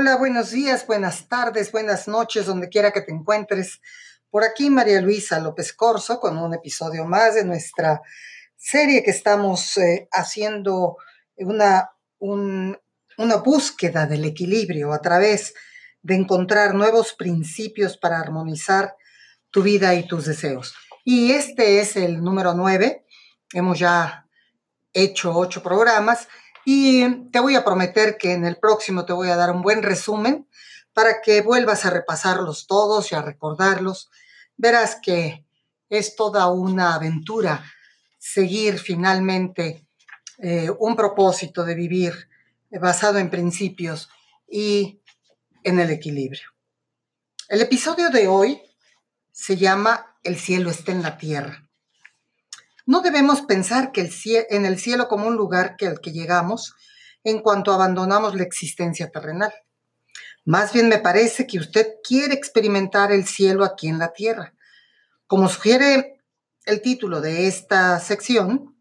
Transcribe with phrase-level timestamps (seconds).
[0.00, 3.80] Hola, buenos días, buenas tardes, buenas noches, donde quiera que te encuentres.
[4.30, 8.00] Por aquí María Luisa López Corso con un episodio más de nuestra
[8.54, 10.98] serie que estamos eh, haciendo
[11.34, 15.54] una, una búsqueda del equilibrio a través
[16.00, 18.94] de encontrar nuevos principios para armonizar
[19.50, 20.76] tu vida y tus deseos.
[21.04, 23.04] Y este es el número nueve.
[23.52, 24.28] Hemos ya
[24.92, 26.28] hecho ocho programas
[26.70, 29.82] y te voy a prometer que en el próximo te voy a dar un buen
[29.82, 30.46] resumen
[30.92, 34.10] para que vuelvas a repasarlos todos y a recordarlos.
[34.58, 35.46] Verás que
[35.88, 37.64] es toda una aventura
[38.18, 39.86] seguir finalmente
[40.40, 42.28] eh, un propósito de vivir
[42.70, 44.10] basado en principios
[44.46, 45.00] y
[45.64, 46.50] en el equilibrio.
[47.48, 48.60] El episodio de hoy
[49.32, 51.66] se llama El cielo está en la tierra.
[52.88, 54.10] No debemos pensar que el
[54.48, 56.74] en el cielo como un lugar que al que llegamos
[57.22, 59.52] en cuanto abandonamos la existencia terrenal.
[60.46, 64.54] Más bien me parece que usted quiere experimentar el cielo aquí en la tierra.
[65.26, 66.22] Como sugiere
[66.64, 68.74] el título de esta sección,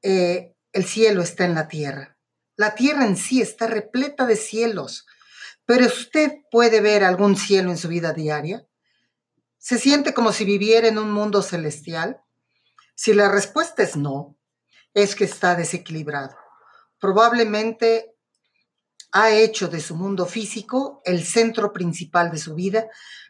[0.00, 2.16] eh, el cielo está en la tierra.
[2.56, 5.04] La tierra en sí está repleta de cielos,
[5.66, 8.64] pero usted puede ver algún cielo en su vida diaria.
[9.58, 12.24] ¿Se siente como si viviera en un mundo celestial?
[12.94, 14.36] Si la respuesta es no,
[14.92, 16.36] es que está desequilibrado.
[17.00, 18.14] Probablemente
[19.12, 22.86] ha hecho de su mundo físico el centro principal de su vida,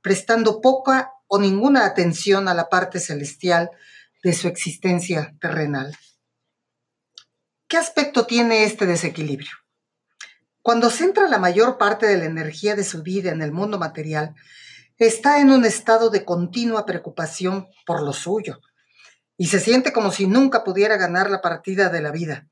[0.00, 3.70] prestando poca o ninguna atención a la parte celestial
[4.22, 5.96] de su existencia terrenal.
[7.68, 9.50] ¿Qué aspecto tiene este desequilibrio?
[10.62, 14.34] Cuando centra la mayor parte de la energía de su vida en el mundo material,
[14.96, 18.60] está en un estado de continua preocupación por lo suyo,
[19.38, 22.48] y se siente como si nunca pudiera ganar la partida de la vida.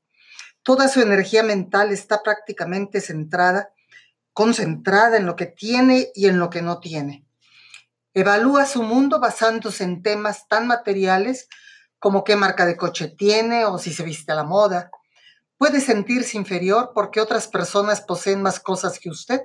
[0.63, 3.69] Toda su energía mental está prácticamente centrada,
[4.33, 7.25] concentrada en lo que tiene y en lo que no tiene.
[8.13, 11.49] Evalúa su mundo basándose en temas tan materiales
[11.99, 14.89] como qué marca de coche tiene o si se viste a la moda.
[15.57, 19.41] Puede sentirse inferior porque otras personas poseen más cosas que usted.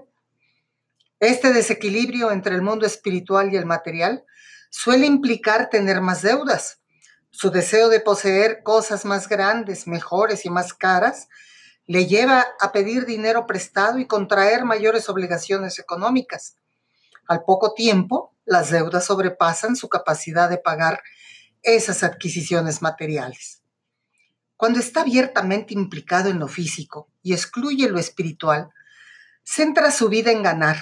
[1.19, 4.25] Este desequilibrio entre el mundo espiritual y el material
[4.71, 6.82] suele implicar tener más deudas,
[7.33, 11.29] su deseo de poseer cosas más grandes, mejores y más caras
[11.87, 16.57] le lleva a pedir dinero prestado y contraer mayores obligaciones económicas.
[17.27, 21.03] Al poco tiempo, las deudas sobrepasan su capacidad de pagar
[21.63, 23.63] esas adquisiciones materiales.
[24.57, 28.71] Cuando está abiertamente implicado en lo físico y excluye lo espiritual,
[29.43, 30.77] centra su vida en ganar,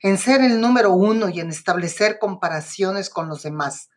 [0.00, 3.88] en ser el número uno y en establecer comparaciones con los demás,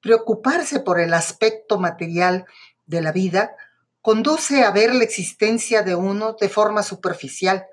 [0.00, 2.46] Preocuparse por el aspecto material
[2.86, 3.54] de la vida
[4.00, 7.66] conduce a ver la existencia de uno de forma superficial,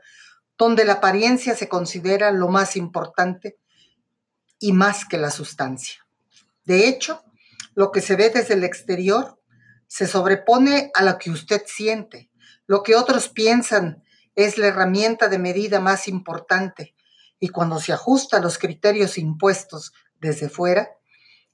[0.57, 3.57] donde la apariencia se considera lo más importante
[4.59, 6.05] y más que la sustancia.
[6.65, 7.23] De hecho,
[7.75, 9.39] lo que se ve desde el exterior
[9.87, 12.29] se sobrepone a lo que usted siente.
[12.65, 14.03] Lo que otros piensan
[14.35, 16.95] es la herramienta de medida más importante
[17.39, 20.96] y cuando se ajusta a los criterios impuestos desde fuera,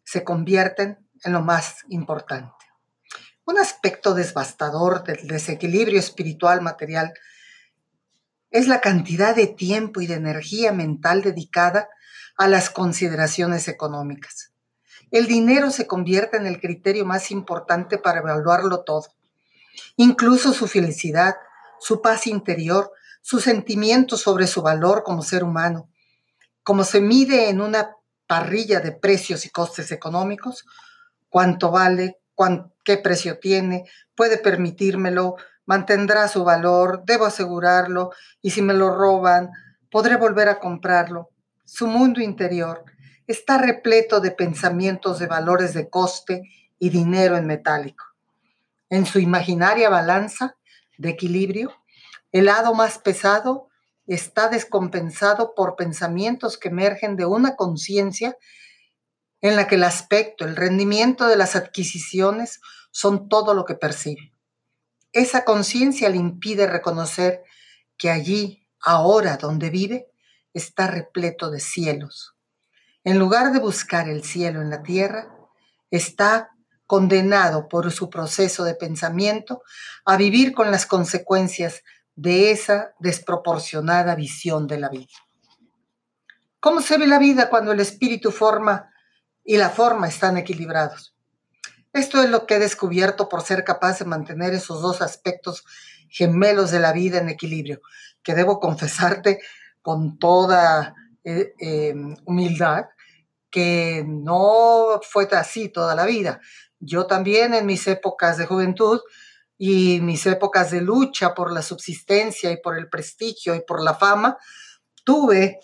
[0.03, 2.51] se convierten en lo más importante.
[3.45, 7.13] Un aspecto devastador del desequilibrio espiritual material
[8.51, 11.89] es la cantidad de tiempo y de energía mental dedicada
[12.37, 14.53] a las consideraciones económicas.
[15.11, 19.07] El dinero se convierte en el criterio más importante para evaluarlo todo,
[19.95, 21.35] incluso su felicidad,
[21.79, 22.91] su paz interior,
[23.21, 25.89] sus sentimientos sobre su valor como ser humano,
[26.63, 27.95] como se mide en una
[28.33, 30.65] parrilla de precios y costes económicos,
[31.29, 32.17] cuánto vale,
[32.83, 33.83] qué precio tiene,
[34.15, 35.35] puede permitírmelo,
[35.67, 38.09] mantendrá su valor, debo asegurarlo,
[38.41, 39.51] y si me lo roban,
[39.91, 41.29] podré volver a comprarlo.
[41.63, 42.85] Su mundo interior
[43.27, 46.41] está repleto de pensamientos de valores de coste
[46.79, 48.03] y dinero en metálico.
[48.89, 50.55] En su imaginaria balanza
[50.97, 51.71] de equilibrio,
[52.31, 53.69] el lado más pesado
[54.05, 58.37] está descompensado por pensamientos que emergen de una conciencia
[59.41, 62.61] en la que el aspecto, el rendimiento de las adquisiciones
[62.91, 64.33] son todo lo que percibe.
[65.11, 67.43] Esa conciencia le impide reconocer
[67.97, 70.07] que allí, ahora donde vive,
[70.53, 72.35] está repleto de cielos.
[73.03, 75.35] En lugar de buscar el cielo en la tierra,
[75.91, 76.51] está
[76.87, 79.61] condenado por su proceso de pensamiento
[80.05, 81.83] a vivir con las consecuencias
[82.15, 85.13] de esa desproporcionada visión de la vida.
[86.59, 88.89] ¿Cómo se ve la vida cuando el espíritu forma
[89.43, 91.13] y la forma están equilibrados?
[91.91, 95.63] Esto es lo que he descubierto por ser capaz de mantener esos dos aspectos
[96.09, 97.81] gemelos de la vida en equilibrio.
[98.23, 99.41] que debo confesarte
[99.81, 100.95] con toda
[101.25, 102.85] eh, em, humildad
[103.51, 106.39] que no fue así toda la vida.
[106.79, 109.01] Yo también en mis épocas de juventud
[109.57, 113.93] y mis épocas de lucha por la subsistencia y por el prestigio y por la
[113.93, 114.37] fama,
[115.03, 115.59] tuve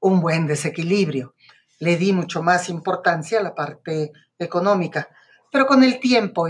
[0.00, 1.34] un buen desequilibrio.
[1.78, 5.08] Le di mucho más importancia a la parte económica,
[5.50, 6.46] pero con el tiempo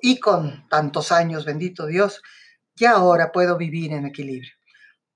[0.00, 2.22] y con tantos años, bendito Dios,
[2.76, 4.52] ya ahora puedo vivir en equilibrio.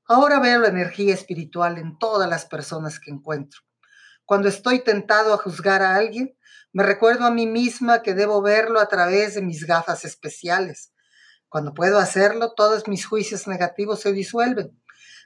[0.07, 3.61] Ahora veo la energía espiritual en todas las personas que encuentro.
[4.29, 6.37] Cuando estoy tentado a juzgar a alguien,
[6.75, 10.93] me recuerdo a mí misma que debo verlo a través de mis gafas especiales.
[11.49, 14.79] Cuando puedo hacerlo, todos mis juicios negativos se disuelven.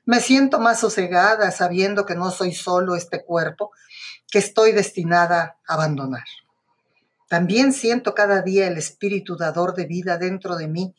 [0.05, 3.73] Me siento más sosegada sabiendo que no soy solo este cuerpo
[4.31, 6.23] que estoy destinada a abandonar.
[7.29, 10.95] También siento cada día el espíritu dador de vida dentro de mí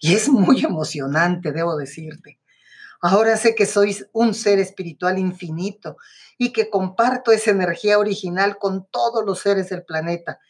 [0.00, 2.40] y es muy emocionante, debo decirte.
[3.06, 5.98] Ahora sé que sois un ser espiritual infinito
[6.38, 10.40] y que comparto esa energía original con todos los seres del planeta,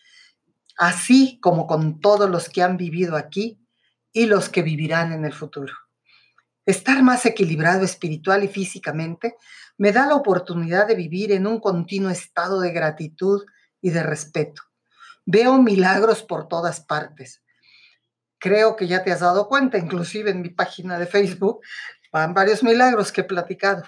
[0.77, 3.59] así como con todos los que han vivido aquí
[4.13, 5.75] y los que vivirán en el futuro.
[6.65, 9.35] Estar más equilibrado espiritual y físicamente
[9.77, 13.45] me da la oportunidad de vivir en un continuo estado de gratitud
[13.81, 14.63] y de respeto.
[15.27, 17.43] Veo milagros por todas partes.
[18.39, 21.63] Creo que ya te has dado cuenta, inclusive en mi página de Facebook,
[22.15, 23.83] Van varios milagros que he platicado.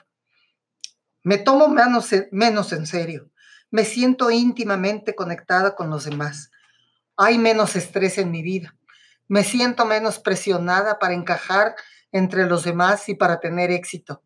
[1.22, 3.30] Me tomo menos, menos en serio.
[3.70, 6.50] Me siento íntimamente conectada con los demás.
[7.16, 8.76] Hay menos estrés en mi vida.
[9.28, 11.76] Me siento menos presionada para encajar
[12.10, 14.24] entre los demás y para tener éxito.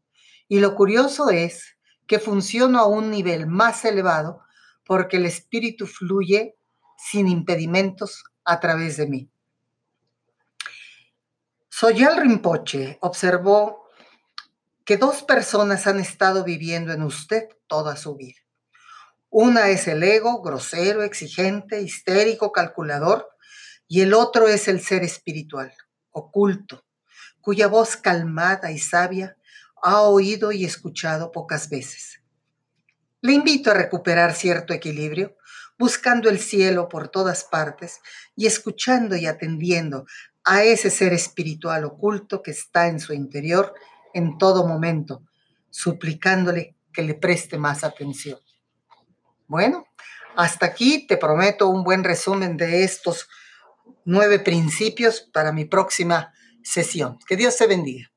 [0.49, 1.77] Y lo curioso es
[2.07, 4.41] que funciono a un nivel más elevado
[4.87, 6.57] porque el espíritu fluye
[6.97, 9.31] sin impedimentos a través de mí.
[11.69, 13.90] Soyal Rinpoche observó
[14.91, 18.41] que dos personas han estado viviendo en usted toda su vida.
[19.29, 23.29] Una es el ego, grosero, exigente, histérico, calculador,
[23.87, 25.73] y el otro es el ser espiritual,
[26.11, 26.85] oculto,
[27.41, 29.37] cuya voz calmada y sabia
[29.81, 32.21] ha oído y escuchado pocas veces.
[33.21, 35.37] Le invito a recuperar cierto equilibrio,
[35.79, 38.01] buscando el cielo por todas partes
[38.35, 40.05] y escuchando y atendiendo
[40.43, 43.73] a ese ser espiritual oculto que está en su interior
[44.15, 45.23] en todo momento,
[45.71, 48.39] suplicándole que le preste más atención.
[49.47, 49.87] Bueno,
[50.37, 53.29] hasta aquí te prometo un buen resumen de estos
[54.05, 57.19] nueve principios para mi próxima sesión.
[57.27, 58.10] Que Dios te bendiga.